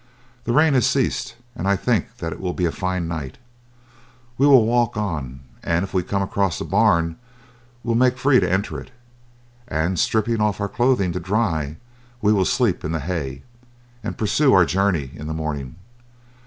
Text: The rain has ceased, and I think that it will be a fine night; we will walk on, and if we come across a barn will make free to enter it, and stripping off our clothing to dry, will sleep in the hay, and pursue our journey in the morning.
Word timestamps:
The 0.45 0.51
rain 0.51 0.73
has 0.73 0.87
ceased, 0.87 1.35
and 1.55 1.67
I 1.67 1.75
think 1.75 2.17
that 2.17 2.33
it 2.33 2.39
will 2.39 2.53
be 2.55 2.65
a 2.65 2.71
fine 2.71 3.07
night; 3.07 3.37
we 4.35 4.47
will 4.47 4.65
walk 4.65 4.97
on, 4.97 5.41
and 5.61 5.83
if 5.83 5.93
we 5.93 6.01
come 6.01 6.23
across 6.23 6.59
a 6.59 6.65
barn 6.65 7.17
will 7.83 7.93
make 7.93 8.17
free 8.17 8.39
to 8.39 8.51
enter 8.51 8.79
it, 8.79 8.89
and 9.67 9.99
stripping 9.99 10.41
off 10.41 10.59
our 10.59 10.67
clothing 10.69 11.11
to 11.11 11.19
dry, 11.19 11.77
will 12.19 12.43
sleep 12.45 12.83
in 12.83 12.93
the 12.93 12.99
hay, 12.99 13.43
and 14.03 14.17
pursue 14.17 14.53
our 14.55 14.65
journey 14.65 15.11
in 15.13 15.27
the 15.27 15.35
morning. 15.35 15.75